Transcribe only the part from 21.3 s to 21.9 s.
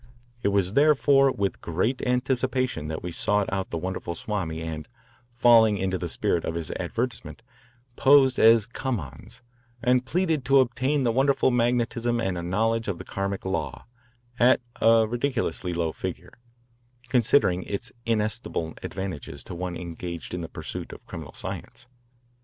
science.